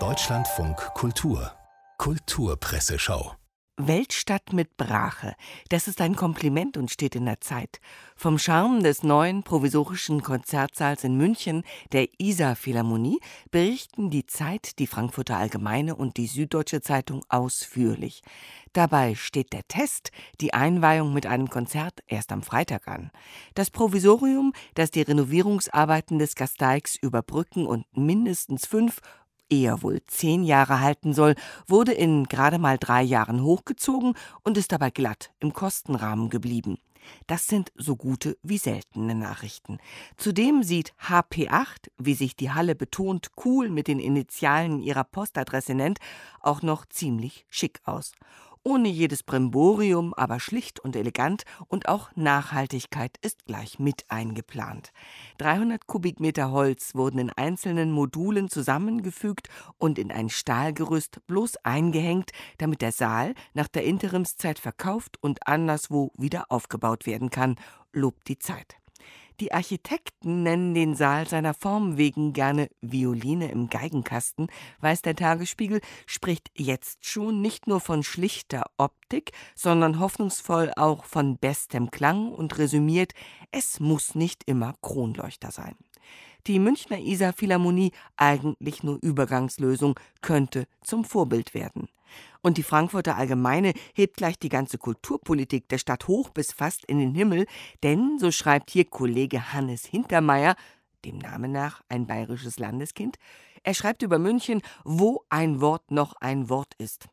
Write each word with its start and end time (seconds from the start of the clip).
Deutschlandfunk 0.00 0.76
Kultur. 0.94 1.52
Kulturpresseschau 1.98 3.36
Weltstadt 3.76 4.52
mit 4.52 4.76
Brache. 4.76 5.34
Das 5.68 5.88
ist 5.88 6.00
ein 6.00 6.14
Kompliment 6.14 6.76
und 6.76 6.92
steht 6.92 7.16
in 7.16 7.24
der 7.24 7.40
Zeit. 7.40 7.80
Vom 8.14 8.38
Charme 8.38 8.84
des 8.84 9.02
neuen 9.02 9.42
provisorischen 9.42 10.22
Konzertsaals 10.22 11.02
in 11.02 11.16
München, 11.16 11.64
der 11.90 12.06
Isar 12.18 12.54
Philharmonie, 12.54 13.18
berichten 13.50 14.10
die 14.10 14.26
Zeit, 14.26 14.78
die 14.78 14.86
Frankfurter 14.86 15.38
Allgemeine 15.38 15.96
und 15.96 16.18
die 16.18 16.28
Süddeutsche 16.28 16.82
Zeitung 16.82 17.24
ausführlich. 17.28 18.22
Dabei 18.74 19.16
steht 19.16 19.52
der 19.52 19.66
Test, 19.66 20.12
die 20.40 20.54
Einweihung 20.54 21.12
mit 21.12 21.26
einem 21.26 21.50
Konzert, 21.50 22.00
erst 22.06 22.30
am 22.30 22.44
Freitag 22.44 22.86
an. 22.86 23.10
Das 23.54 23.70
Provisorium, 23.70 24.52
das 24.74 24.92
die 24.92 25.02
Renovierungsarbeiten 25.02 26.20
des 26.20 26.36
Gasteigs 26.36 26.94
überbrücken 26.94 27.66
und 27.66 27.86
mindestens 27.96 28.66
fünf 28.66 29.00
eher 29.50 29.82
wohl 29.82 30.00
zehn 30.06 30.44
Jahre 30.44 30.80
halten 30.80 31.12
soll, 31.12 31.34
wurde 31.66 31.92
in 31.92 32.24
gerade 32.24 32.58
mal 32.58 32.78
drei 32.78 33.02
Jahren 33.02 33.42
hochgezogen 33.42 34.14
und 34.42 34.56
ist 34.56 34.72
dabei 34.72 34.90
glatt 34.90 35.32
im 35.40 35.52
Kostenrahmen 35.52 36.30
geblieben. 36.30 36.78
Das 37.26 37.46
sind 37.46 37.70
so 37.76 37.96
gute 37.96 38.38
wie 38.42 38.58
seltene 38.58 39.14
Nachrichten. 39.14 39.78
Zudem 40.16 40.62
sieht 40.62 40.94
HP8, 41.06 41.88
wie 41.98 42.14
sich 42.14 42.36
die 42.36 42.50
Halle 42.50 42.74
betont 42.74 43.30
cool 43.44 43.68
mit 43.68 43.88
den 43.88 43.98
Initialen 43.98 44.82
ihrer 44.82 45.04
Postadresse 45.04 45.74
nennt, 45.74 45.98
auch 46.40 46.62
noch 46.62 46.86
ziemlich 46.86 47.46
schick 47.48 47.80
aus 47.84 48.12
ohne 48.64 48.88
jedes 48.88 49.22
Brimborium, 49.22 50.14
aber 50.14 50.40
schlicht 50.40 50.80
und 50.80 50.96
elegant 50.96 51.44
und 51.68 51.88
auch 51.88 52.10
Nachhaltigkeit 52.16 53.16
ist 53.22 53.44
gleich 53.46 53.78
mit 53.78 54.04
eingeplant. 54.08 54.92
300 55.38 55.86
Kubikmeter 55.86 56.50
Holz 56.50 56.94
wurden 56.94 57.18
in 57.18 57.30
einzelnen 57.30 57.92
Modulen 57.92 58.48
zusammengefügt 58.48 59.48
und 59.78 59.98
in 59.98 60.10
ein 60.10 60.30
Stahlgerüst 60.30 61.26
bloß 61.26 61.58
eingehängt, 61.58 62.30
damit 62.58 62.82
der 62.82 62.92
Saal 62.92 63.34
nach 63.52 63.68
der 63.68 63.84
Interimszeit 63.84 64.58
verkauft 64.58 65.18
und 65.20 65.46
anderswo 65.46 66.10
wieder 66.16 66.46
aufgebaut 66.48 67.06
werden 67.06 67.30
kann, 67.30 67.56
lobt 67.92 68.28
die 68.28 68.38
Zeit. 68.38 68.76
Die 69.40 69.52
Architekten 69.52 70.44
nennen 70.44 70.74
den 70.74 70.94
Saal 70.94 71.26
seiner 71.26 71.54
Form 71.54 71.96
wegen 71.96 72.32
gerne 72.32 72.68
Violine 72.80 73.50
im 73.50 73.68
Geigenkasten, 73.68 74.46
weiß 74.80 75.02
der 75.02 75.16
Tagesspiegel, 75.16 75.80
spricht 76.06 76.50
jetzt 76.56 77.04
schon 77.04 77.40
nicht 77.40 77.66
nur 77.66 77.80
von 77.80 78.04
schlichter 78.04 78.64
Optik, 78.76 79.32
sondern 79.56 79.98
hoffnungsvoll 79.98 80.72
auch 80.76 81.04
von 81.04 81.36
bestem 81.36 81.90
Klang 81.90 82.32
und 82.32 82.58
resümiert, 82.58 83.12
es 83.50 83.80
muss 83.80 84.14
nicht 84.14 84.44
immer 84.46 84.74
Kronleuchter 84.82 85.50
sein. 85.50 85.74
Die 86.46 86.60
Münchner 86.60 86.98
Isar 86.98 87.32
Philharmonie, 87.32 87.90
eigentlich 88.16 88.84
nur 88.84 88.98
Übergangslösung, 89.02 89.98
könnte 90.20 90.66
zum 90.82 91.04
Vorbild 91.04 91.54
werden. 91.54 91.88
Und 92.44 92.58
die 92.58 92.62
Frankfurter 92.62 93.16
Allgemeine 93.16 93.72
hebt 93.94 94.18
gleich 94.18 94.38
die 94.38 94.50
ganze 94.50 94.76
Kulturpolitik 94.76 95.66
der 95.70 95.78
Stadt 95.78 96.08
hoch 96.08 96.28
bis 96.28 96.52
fast 96.52 96.84
in 96.84 96.98
den 96.98 97.14
Himmel, 97.14 97.46
denn, 97.82 98.18
so 98.18 98.30
schreibt 98.30 98.70
hier 98.70 98.84
Kollege 98.84 99.54
Hannes 99.54 99.86
Hintermeier, 99.86 100.54
dem 101.06 101.16
Namen 101.16 101.52
nach 101.52 101.80
ein 101.88 102.06
bayerisches 102.06 102.58
Landeskind, 102.58 103.16
er 103.62 103.72
schreibt 103.72 104.02
über 104.02 104.18
München, 104.18 104.60
wo 104.84 105.24
ein 105.30 105.62
Wort 105.62 105.90
noch 105.90 106.16
ein 106.20 106.50
Wort 106.50 106.74
ist. 106.76 107.08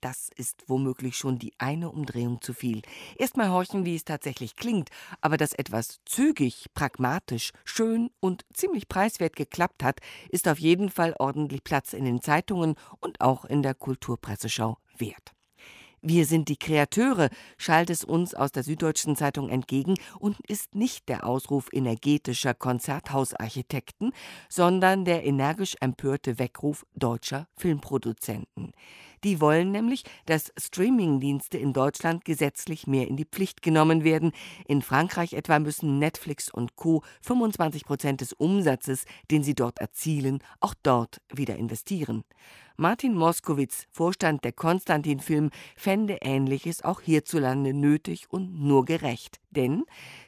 Das 0.00 0.30
ist 0.36 0.64
womöglich 0.68 1.16
schon 1.16 1.38
die 1.38 1.52
eine 1.58 1.90
Umdrehung 1.90 2.40
zu 2.40 2.52
viel. 2.52 2.82
Erstmal 3.16 3.50
horchen, 3.50 3.84
wie 3.84 3.96
es 3.96 4.04
tatsächlich 4.04 4.54
klingt, 4.54 4.90
aber 5.20 5.36
dass 5.36 5.52
etwas 5.52 6.00
zügig, 6.04 6.66
pragmatisch, 6.74 7.50
schön 7.64 8.10
und 8.20 8.44
ziemlich 8.52 8.88
preiswert 8.88 9.34
geklappt 9.34 9.82
hat, 9.82 10.00
ist 10.30 10.46
auf 10.46 10.58
jeden 10.58 10.90
Fall 10.90 11.14
ordentlich 11.18 11.64
Platz 11.64 11.92
in 11.92 12.04
den 12.04 12.22
Zeitungen 12.22 12.76
und 13.00 13.20
auch 13.20 13.44
in 13.44 13.62
der 13.62 13.74
Kulturpresseschau 13.74 14.78
wert. 14.96 15.34
Wir 16.00 16.26
sind 16.26 16.48
die 16.48 16.56
Kreateure, 16.56 17.28
schallt 17.56 17.90
es 17.90 18.04
uns 18.04 18.32
aus 18.32 18.52
der 18.52 18.62
Süddeutschen 18.62 19.16
Zeitung 19.16 19.48
entgegen 19.48 19.94
und 20.20 20.38
ist 20.48 20.76
nicht 20.76 21.08
der 21.08 21.26
Ausruf 21.26 21.68
energetischer 21.72 22.54
Konzerthausarchitekten, 22.54 24.12
sondern 24.48 25.04
der 25.04 25.24
energisch 25.24 25.74
empörte 25.80 26.38
Weckruf 26.38 26.86
deutscher 26.94 27.48
Filmproduzenten. 27.56 28.72
Die 29.24 29.40
wollen 29.40 29.70
nämlich, 29.72 30.04
dass 30.26 30.52
Streamingdienste 30.58 31.58
in 31.58 31.72
Deutschland 31.72 32.24
gesetzlich 32.24 32.86
mehr 32.86 33.08
in 33.08 33.16
die 33.16 33.24
Pflicht 33.24 33.62
genommen 33.62 34.04
werden. 34.04 34.32
In 34.66 34.82
Frankreich 34.82 35.32
etwa 35.32 35.58
müssen 35.58 35.98
Netflix 35.98 36.50
und 36.50 36.76
Co. 36.76 37.02
25 37.22 37.84
Prozent 37.84 38.20
des 38.20 38.32
Umsatzes, 38.32 39.04
den 39.30 39.42
sie 39.42 39.54
dort 39.54 39.78
erzielen, 39.78 40.38
auch 40.60 40.74
dort 40.82 41.20
wieder 41.32 41.56
investieren. 41.56 42.24
Martin 42.80 43.16
Moskowitz, 43.16 43.88
Vorstand 43.90 44.44
der 44.44 44.52
Konstantin 44.52 45.18
Film, 45.18 45.50
fände 45.74 46.18
Ähnliches 46.20 46.84
auch 46.84 47.00
hierzulande 47.00 47.74
nötig 47.74 48.26
und 48.30 48.62
nur 48.62 48.84
gerecht. 48.84 49.40
Denn 49.50 49.82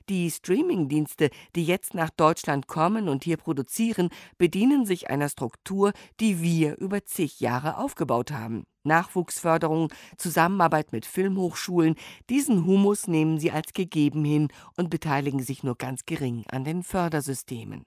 die 0.08 0.28
Streamingdienste, 0.28 1.30
die 1.54 1.64
jetzt 1.64 1.94
nach 1.94 2.10
Deutschland 2.10 2.66
kommen 2.66 3.08
und 3.08 3.22
hier 3.22 3.36
produzieren, 3.36 4.08
bedienen 4.36 4.84
sich 4.84 5.10
einer 5.10 5.28
Struktur, 5.28 5.92
die 6.18 6.42
wir 6.42 6.76
über 6.78 7.04
zig 7.04 7.38
Jahre 7.38 7.76
aufgebaut 7.76 8.32
haben. 8.32 8.64
Nachwuchsförderung, 8.82 9.92
Zusammenarbeit 10.16 10.90
mit 10.90 11.06
Filmhochschulen, 11.06 11.94
diesen 12.30 12.66
Humus 12.66 13.06
nehmen 13.06 13.38
sie 13.38 13.52
als 13.52 13.74
gegeben 13.74 14.24
hin 14.24 14.48
und 14.76 14.90
beteiligen 14.90 15.40
sich 15.40 15.62
nur 15.62 15.76
ganz 15.76 16.04
gering 16.04 16.42
an 16.50 16.64
den 16.64 16.82
Fördersystemen 16.82 17.84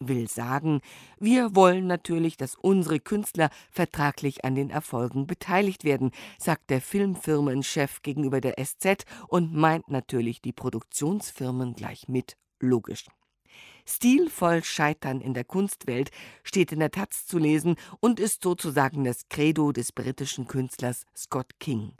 will 0.00 0.28
sagen, 0.28 0.80
wir 1.18 1.54
wollen 1.54 1.86
natürlich, 1.86 2.36
dass 2.36 2.54
unsere 2.54 2.98
Künstler 2.98 3.50
vertraglich 3.70 4.44
an 4.44 4.54
den 4.54 4.70
Erfolgen 4.70 5.26
beteiligt 5.26 5.84
werden, 5.84 6.10
sagt 6.38 6.70
der 6.70 6.80
Filmfirmenchef 6.80 8.02
gegenüber 8.02 8.40
der 8.40 8.54
SZ 8.64 9.04
und 9.28 9.54
meint 9.54 9.88
natürlich 9.90 10.40
die 10.40 10.52
Produktionsfirmen 10.52 11.74
gleich 11.74 12.08
mit, 12.08 12.36
logisch. 12.58 13.04
Stilvoll 13.86 14.62
Scheitern 14.62 15.20
in 15.20 15.34
der 15.34 15.44
Kunstwelt 15.44 16.10
steht 16.44 16.72
in 16.72 16.80
der 16.80 16.90
Taz 16.90 17.26
zu 17.26 17.38
lesen 17.38 17.76
und 18.00 18.20
ist 18.20 18.42
sozusagen 18.42 19.04
das 19.04 19.28
Credo 19.28 19.72
des 19.72 19.92
britischen 19.92 20.46
Künstlers 20.46 21.06
Scott 21.16 21.58
King. 21.58 21.92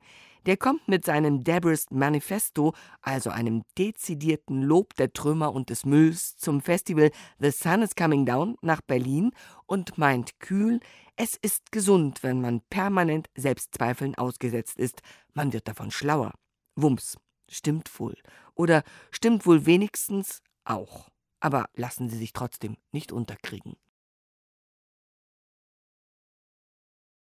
Der 0.47 0.57
kommt 0.57 0.89
mit 0.89 1.05
seinem 1.05 1.45
Debrist 1.45 1.93
Manifesto, 1.93 2.75
also 3.03 3.31
einem 3.31 3.63
dezidierten 3.77 4.63
Lob 4.63 4.95
der 4.95 5.13
Trümmer 5.13 5.53
und 5.53 5.69
des 5.69 5.85
Mülls, 5.85 6.37
zum 6.39 6.63
Festival 6.63 7.11
The 7.39 7.51
Sun 7.51 7.83
is 7.83 7.95
Coming 7.95 8.25
Down 8.25 8.57
nach 8.63 8.81
Berlin 8.81 9.33
und 9.67 9.99
meint 9.99 10.41
kühl, 10.41 10.81
es 11.17 11.37
ist 11.37 11.71
gesund, 11.73 12.23
wenn 12.23 12.41
man 12.41 12.63
permanent 12.71 13.29
Selbstzweifeln 13.37 14.15
ausgesetzt 14.15 14.79
ist. 14.79 15.03
Man 15.35 15.53
wird 15.53 15.69
davon 15.69 15.91
schlauer. 15.91 16.33
Wumms. 16.77 17.19
Stimmt 17.51 17.99
wohl. 17.99 18.17
Oder 18.55 18.85
stimmt 19.11 19.45
wohl 19.45 19.67
wenigstens 19.67 20.41
auch. 20.65 21.11
Aber 21.41 21.69
lassen 21.75 22.09
Sie 22.09 22.17
sich 22.17 22.33
trotzdem 22.33 22.77
nicht 22.93 23.13
unterkriegen. 23.13 23.77